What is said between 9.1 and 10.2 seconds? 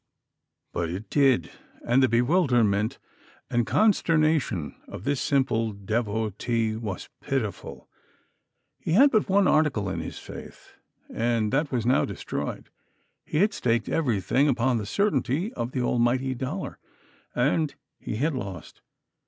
but one article in his